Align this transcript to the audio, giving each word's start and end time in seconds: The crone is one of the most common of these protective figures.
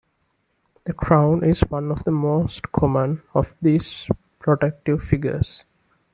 The 0.85 0.93
crone 0.93 1.43
is 1.43 1.61
one 1.61 1.91
of 1.91 2.05
the 2.05 2.09
most 2.11 2.71
common 2.71 3.21
of 3.35 3.53
these 3.61 4.09
protective 4.39 5.03
figures. 5.03 5.65